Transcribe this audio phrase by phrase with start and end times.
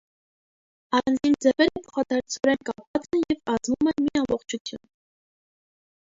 [0.99, 4.85] Առանձին ձևերը փոխադարձորեն կապված են և կազմում են մի ամբողջություն։